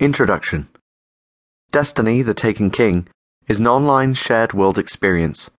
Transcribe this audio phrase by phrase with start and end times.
[0.00, 0.70] Introduction
[1.72, 3.06] Destiny The Taken King
[3.48, 5.50] is an online shared world experience.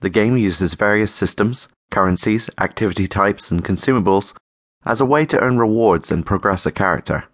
[0.00, 4.32] The game uses various systems, currencies, activity types, and consumables
[4.86, 7.24] as a way to earn rewards and progress a character.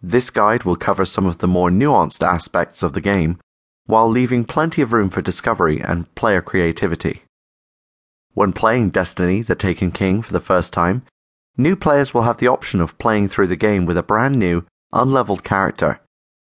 [0.00, 3.40] This guide will cover some of the more nuanced aspects of the game
[3.86, 7.22] while leaving plenty of room for discovery and player creativity.
[8.34, 11.02] When playing Destiny The Taken King for the first time,
[11.56, 14.64] new players will have the option of playing through the game with a brand new
[14.94, 16.00] unleveled character,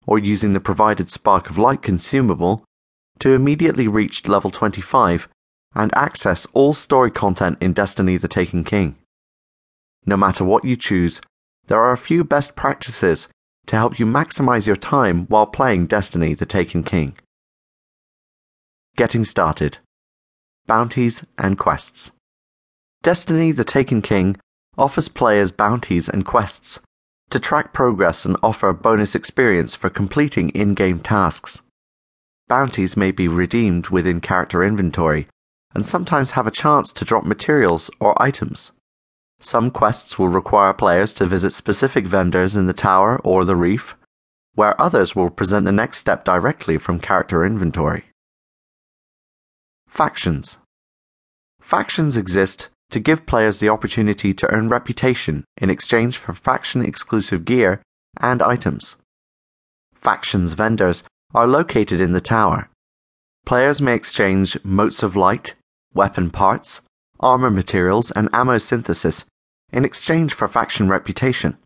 [0.06, 2.64] or using the provided Spark of Light consumable
[3.20, 5.28] to immediately reach level 25
[5.74, 8.98] and access all story content in Destiny the Taken King.
[10.06, 11.22] No matter what you choose,
[11.68, 13.28] there are a few best practices
[13.66, 17.18] to help you maximize your time while playing Destiny the Taken King.
[18.96, 19.80] Getting started
[20.68, 22.12] Bounties and Quests.
[23.02, 24.38] Destiny the Taken King
[24.78, 26.80] offers players bounties and quests
[27.30, 31.62] to track progress and offer bonus experience for completing in game tasks.
[32.48, 35.28] Bounties may be redeemed within character inventory
[35.74, 38.72] and sometimes have a chance to drop materials or items.
[39.42, 43.96] Some quests will require players to visit specific vendors in the tower or the reef,
[44.54, 48.06] where others will present the next step directly from character inventory.
[49.88, 50.58] Factions
[51.60, 57.46] Factions exist to give players the opportunity to earn reputation in exchange for faction exclusive
[57.46, 57.82] gear
[58.20, 58.96] and items.
[59.94, 62.70] Factions vendors are located in the tower.
[63.46, 65.56] Players may exchange motes of light,
[65.94, 66.82] weapon parts,
[67.20, 69.26] armor materials, and ammo synthesis
[69.72, 71.58] in exchange for faction reputation.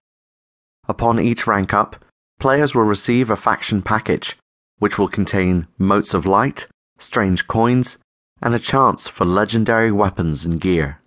[0.88, 2.04] Upon each rank up,
[2.39, 4.38] players will receive a faction package,
[4.80, 6.67] which will contain motes of light,
[6.98, 7.98] strange coins,
[8.42, 10.98] and a chance for legendary weapons and gear.